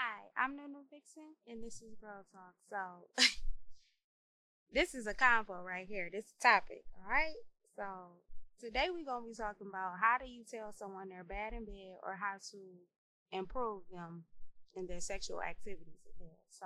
[0.00, 2.56] Hi, I'm Nunu Vixen, and this is Girl Talk.
[2.70, 3.22] So,
[4.72, 6.08] this is a convo right here.
[6.10, 7.36] This topic, all right?
[7.76, 7.84] So,
[8.58, 12.00] today we're gonna be talking about how do you tell someone they're bad in bed,
[12.02, 12.58] or how to
[13.30, 14.24] improve them
[14.74, 16.38] in their sexual activities in bed.
[16.48, 16.64] So,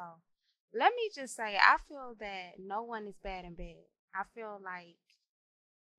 [0.73, 3.83] let me just say, I feel that no one is bad in bed.
[4.15, 4.95] I feel like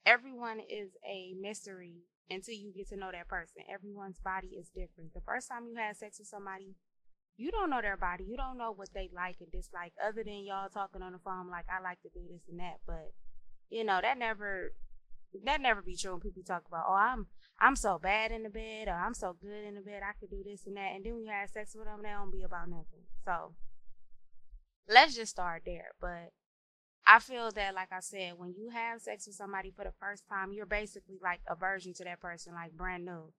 [0.05, 1.97] everyone is a mystery
[2.29, 3.63] until you get to know that person.
[3.69, 5.13] Everyone's body is different.
[5.13, 6.75] The first time you had sex with somebody,
[7.37, 8.23] you don't know their body.
[8.23, 11.49] You don't know what they like and dislike, other than y'all talking on the phone
[11.49, 12.79] like I like to do this and that.
[12.85, 13.11] But
[13.69, 14.73] you know that never
[15.43, 17.27] that never be true when people talk about oh I'm
[17.59, 20.29] I'm so bad in the bed or I'm so good in the bed I could
[20.29, 20.93] do this and that.
[20.95, 23.05] And then when you have sex with them, they don't be about nothing.
[23.23, 23.53] So
[24.89, 25.91] let's just start there.
[25.99, 26.31] But
[27.07, 30.23] I feel that, like I said, when you have sex with somebody for the first
[30.27, 33.31] time, you're basically like a virgin to that person, like brand new.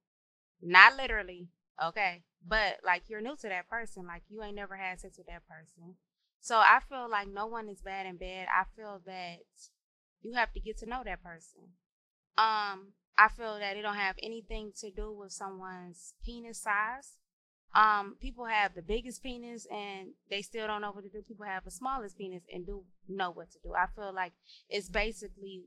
[0.62, 1.48] Not literally,
[1.82, 5.26] okay, but like you're new to that person, like you ain't never had sex with
[5.26, 5.96] that person.
[6.40, 8.46] So I feel like no one is bad in bed.
[8.54, 9.38] I feel that
[10.22, 11.62] you have to get to know that person.
[12.38, 17.16] Um, I feel that it don't have anything to do with someone's penis size
[17.76, 21.22] um, people have the biggest penis and they still don't know what to do.
[21.22, 23.74] People have the smallest penis and do know what to do.
[23.74, 24.32] I feel like
[24.70, 25.64] it's basically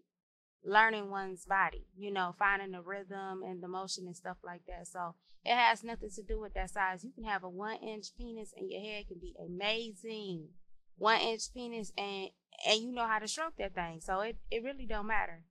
[0.64, 4.88] learning one's body, you know, finding the rhythm and the motion and stuff like that.
[4.88, 7.04] So it has nothing to do with that size.
[7.04, 10.50] You can have a one inch penis and your head can be amazing.
[10.98, 12.30] One inch penis and
[12.68, 14.02] and you know how to stroke that thing.
[14.02, 15.44] So it, it really don't matter.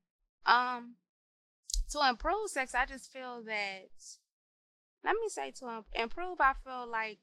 [0.44, 0.96] Um
[1.90, 3.88] to improve sex, I just feel that
[5.04, 7.18] let me say to improve, I feel like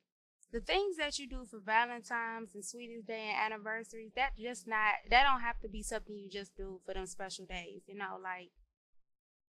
[0.55, 4.93] the things that you do for Valentine's and Sweetest Day and anniversaries, that just not
[5.09, 7.81] that don't have to be something you just do for them special days.
[7.87, 8.51] You know, like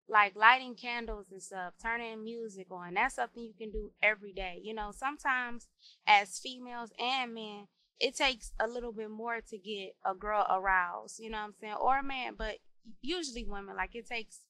[0.09, 2.95] like lighting candles and stuff, turning music on.
[2.95, 4.61] That's something you can do every day.
[4.61, 5.69] You know, sometimes
[6.05, 7.69] as females and men,
[8.01, 11.55] it takes a little bit more to get a girl aroused, you know what I'm
[11.61, 11.75] saying?
[11.75, 12.57] Or a man, but
[13.03, 14.41] usually women, like it takes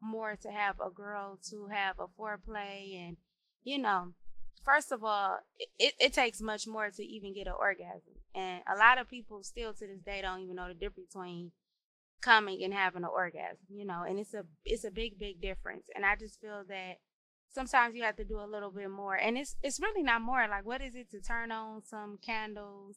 [0.00, 3.18] more to have a girl to have a foreplay and
[3.64, 4.14] you know
[4.68, 5.38] first of all
[5.78, 8.14] it, it takes much more to even get an orgasm.
[8.34, 11.52] And a lot of people still to this day don't even know the difference between
[12.20, 15.84] coming and having an orgasm you know and it's a it's a big big difference.
[15.94, 16.98] And i just feel that
[17.50, 19.14] sometimes you have to do a little bit more.
[19.14, 20.46] And it's it's really not more.
[20.48, 22.96] Like what is it to turn on some candles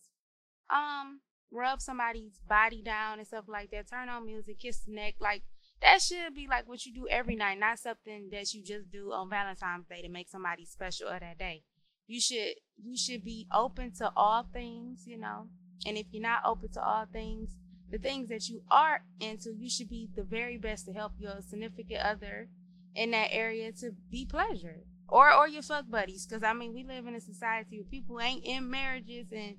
[0.69, 1.21] um
[1.51, 5.43] rub somebody's body down and stuff like that turn on music kiss neck like
[5.81, 9.11] that should be like what you do every night, not something that you just do
[9.11, 11.63] on Valentine's Day to make somebody special of that day.
[12.07, 15.47] You should you should be open to all things, you know.
[15.85, 17.49] And if you're not open to all things,
[17.89, 21.41] the things that you are into, you should be the very best to help your
[21.41, 22.47] significant other
[22.95, 24.83] in that area to be pleasured.
[25.07, 26.27] Or or your fuck buddies.
[26.29, 29.57] Cause I mean we live in a society where people ain't in marriages and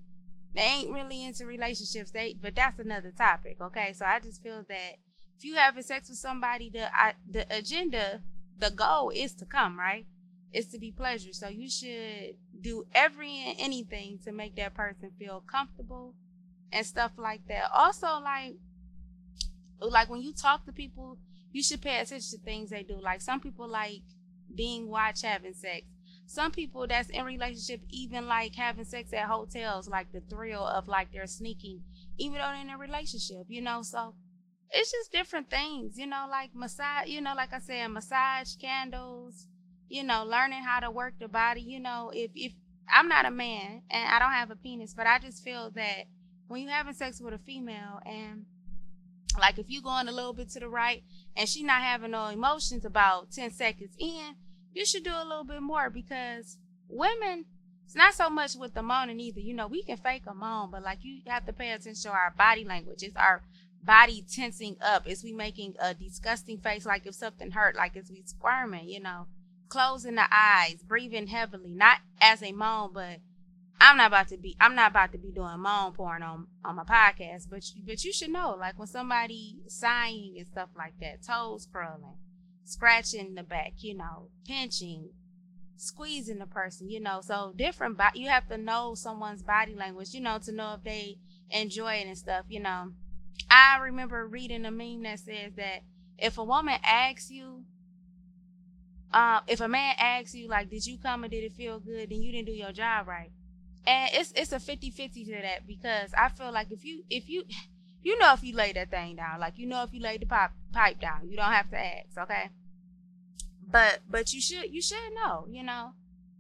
[0.55, 2.11] they ain't really into relationships.
[2.11, 3.59] They but that's another topic.
[3.61, 3.93] Okay.
[3.93, 4.97] So I just feel that
[5.37, 8.21] if you having sex with somebody, the I, the agenda,
[8.59, 10.07] the goal is to come, right?
[10.53, 11.33] It's to be pleasure.
[11.33, 16.15] So you should do every and anything to make that person feel comfortable
[16.73, 17.71] and stuff like that.
[17.75, 18.55] Also, like
[19.81, 21.19] like when you talk to people,
[21.53, 23.01] you should pay attention to things they do.
[23.01, 24.03] Like some people like
[24.55, 25.87] being watched having sex.
[26.27, 30.89] Some people that's in relationship even like having sex at hotels, like the thrill of
[30.89, 31.83] like they're sneaking,
[32.17, 33.83] even though they're in a relationship, you know.
[33.83, 34.15] So
[34.73, 39.47] it's just different things, you know, like massage, you know, like I said, massage candles,
[39.89, 42.53] you know, learning how to work the body, you know, if if
[42.89, 46.05] I'm not a man and I don't have a penis, but I just feel that
[46.49, 48.47] when you're having sex with a female and
[49.39, 51.03] like if you're going a little bit to the right
[51.37, 54.35] and she not having no emotions about 10 seconds in,
[54.73, 57.45] you should do a little bit more because women
[57.85, 59.41] it's not so much with the moaning either.
[59.41, 62.11] You know, we can fake a moan, but like you have to pay attention to
[62.11, 63.03] our body language.
[63.03, 63.43] It's our
[63.83, 65.07] body tensing up?
[65.07, 67.77] Is we making a disgusting face like if something hurt?
[67.77, 68.89] Like is we squirming?
[68.89, 69.27] You know,
[69.69, 73.19] closing the eyes, breathing heavily, not as a moan, but
[73.81, 76.77] I'm not about to be I'm not about to be doing moan porn on on
[76.77, 81.27] my podcast, but but you should know like when somebody sighing and stuff like that,
[81.27, 82.19] toes curling,
[82.65, 85.11] scratching the back, you know, pinching,
[85.77, 87.21] squeezing the person, you know.
[87.23, 90.85] So different but you have to know someone's body language, you know, to know if
[90.85, 91.19] they
[91.51, 92.93] enjoy it and stuff, you know.
[93.55, 95.83] I remember reading a meme that says that
[96.17, 97.65] if a woman asks you,
[99.13, 102.09] uh, if a man asks you, like, did you come and did it feel good,
[102.09, 103.31] then you didn't do your job right.
[103.87, 107.45] And it's it's a 50-50 to that because I feel like if you if you
[108.03, 110.25] you know if you lay that thing down, like you know if you lay the
[110.25, 112.49] pipe pipe down, you don't have to ask, okay?
[113.71, 115.93] But but you should you should know, you know.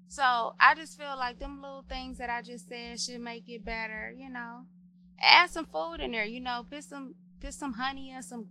[0.08, 3.66] So I just feel like them little things that I just said should make it
[3.66, 4.62] better, you know.
[5.22, 8.48] Add some food in there, you know, put some put some honey and some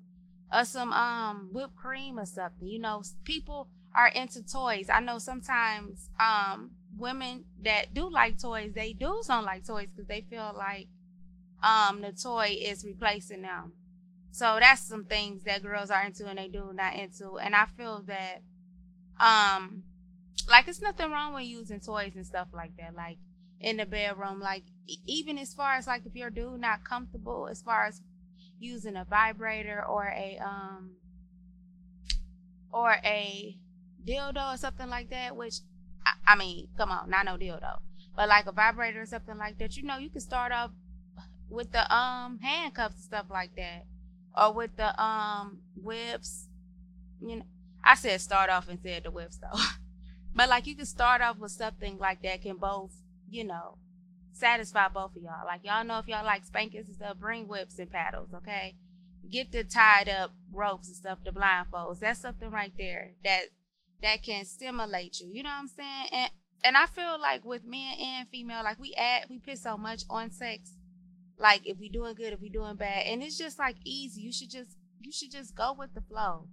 [0.53, 2.68] or some um whipped cream or something.
[2.68, 4.89] You know, people are into toys.
[4.89, 10.07] I know sometimes um women that do like toys, they do don't like toys because
[10.07, 10.88] they feel like
[11.63, 13.73] um the toy is replacing them.
[14.31, 17.38] So that's some things that girls are into and they do not into.
[17.38, 18.41] And I feel that
[19.19, 19.83] um
[20.50, 22.95] like it's nothing wrong with using toys and stuff like that.
[22.95, 23.18] Like
[23.61, 24.63] in the bedroom, like
[25.05, 28.01] even as far as like if your dude not comfortable as far as
[28.59, 30.91] using a vibrator or a um
[32.71, 33.57] or a
[34.05, 35.59] dildo or something like that, which
[36.05, 37.79] I, I mean, come on, not no dildo,
[38.15, 40.71] but like a vibrator or something like that, you know, you can start off
[41.49, 43.85] with the um handcuffs and stuff like that,
[44.37, 46.47] or with the um whips.
[47.21, 47.45] You know,
[47.83, 49.59] I said start off and said the whips though,
[50.35, 52.91] but like you can start off with something like that can both,
[53.31, 53.78] you know,
[54.33, 55.45] satisfy both of y'all.
[55.45, 58.75] Like y'all know if y'all like spankings and stuff, bring whips and paddles, okay?
[59.30, 62.00] Get the tied up ropes and stuff, the blindfolds.
[62.00, 63.44] That's something right there that
[64.04, 65.30] that can stimulate you.
[65.31, 66.07] You know what I'm saying?
[66.12, 66.31] And
[66.63, 70.04] and I feel like with men and female, like we add we put so much
[70.10, 70.74] on sex.
[71.39, 73.06] Like if we doing good, if we doing bad.
[73.07, 74.22] And it's just like easy.
[74.22, 76.48] You should just you should just go with the flow.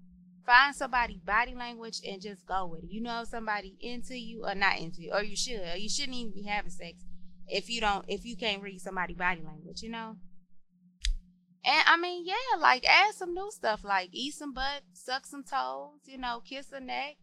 [0.49, 2.91] Find somebody body language and just go with it.
[2.91, 5.13] You know somebody into you or not into you.
[5.13, 5.61] Or you should.
[5.61, 7.05] Or you shouldn't even be having sex
[7.47, 10.17] if you don't if you can't read somebody body language, you know?
[11.67, 15.45] And I mean, yeah, like add some new stuff like eat some butt, suck some
[15.45, 17.17] toes, you know, kiss a neck.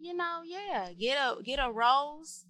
[0.00, 0.88] You know, yeah.
[0.98, 2.44] Get a get a rose,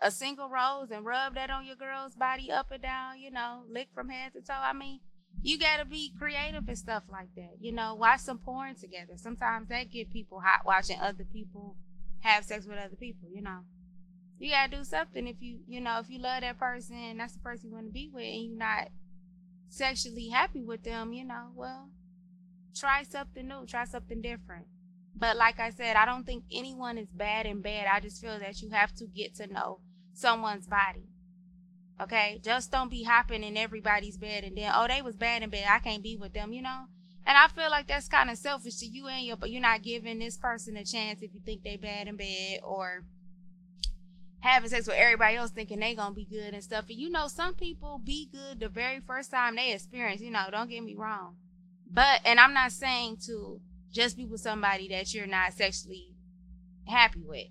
[0.00, 3.64] a single rose and rub that on your girl's body up and down, you know,
[3.68, 4.54] lick from head to toe.
[4.54, 5.00] I mean,
[5.42, 7.56] you gotta be creative and stuff like that.
[7.60, 9.14] You know, watch some porn together.
[9.16, 11.76] Sometimes that get people hot watching other people
[12.20, 13.60] have sex with other people, you know
[14.38, 17.40] you gotta do something if you you know if you love that person that's the
[17.40, 18.88] person you want to be with and you're not
[19.68, 21.88] sexually happy with them you know well
[22.74, 24.66] try something new try something different
[25.14, 27.86] but like i said i don't think anyone is bad and bad.
[27.90, 29.80] i just feel that you have to get to know
[30.12, 31.08] someone's body
[32.00, 35.50] okay just don't be hopping in everybody's bed and then oh they was bad in
[35.50, 36.84] bed i can't be with them you know
[37.26, 39.82] and i feel like that's kind of selfish to you and your but you're not
[39.82, 43.04] giving this person a chance if you think they bad in bed or
[44.46, 46.86] having sex with everybody else thinking they gonna be good and stuff.
[46.88, 50.46] And you know, some people be good the very first time they experience, you know,
[50.50, 51.36] don't get me wrong.
[51.90, 53.60] But and I'm not saying to
[53.92, 56.14] just be with somebody that you're not sexually
[56.86, 57.48] happy with.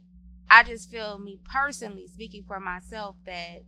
[0.50, 3.63] I just feel me personally speaking for myself that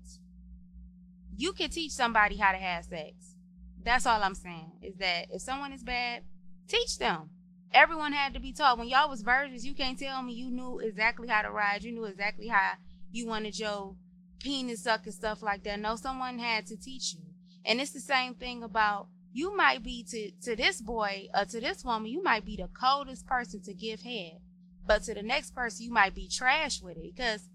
[1.38, 3.36] you can teach somebody how to have sex.
[3.84, 4.72] That's all I'm saying.
[4.82, 6.24] Is that if someone is bad,
[6.68, 7.30] teach them.
[7.74, 8.78] Everyone had to be taught.
[8.78, 11.84] When y'all was virgins, you can't tell me you knew exactly how to ride.
[11.84, 12.74] You knew exactly how
[13.12, 13.96] you wanted your
[14.40, 15.80] penis suck and stuff like that.
[15.80, 17.22] No, someone had to teach you.
[17.64, 21.60] And it's the same thing about you might be to, to this boy or to
[21.60, 24.40] this woman, you might be the coldest person to give head.
[24.86, 27.16] But to the next person, you might be trash with it.
[27.16, 27.48] Because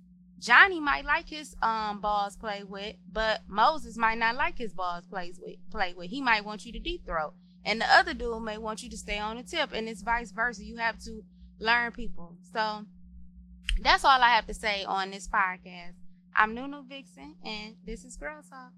[0.43, 5.06] Johnny might like his um balls play with, but Moses might not like his balls
[5.06, 6.11] plays with play with.
[6.11, 7.35] He might want you to deep throat.
[7.65, 9.71] And the other dude may want you to stay on the tip.
[9.73, 10.65] And it's vice versa.
[10.65, 11.23] You have to
[11.61, 12.35] learn people.
[12.53, 12.85] So
[13.81, 15.94] that's all I have to say on this podcast.
[16.35, 18.72] I'm Nunu Vixen, and this is Girl Talk.